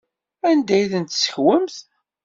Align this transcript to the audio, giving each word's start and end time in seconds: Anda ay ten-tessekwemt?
Anda 0.49 0.73
ay 0.77 0.85
ten-tessekwemt? 0.91 1.77